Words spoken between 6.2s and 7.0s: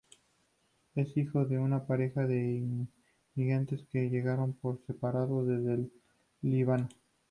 Líbano.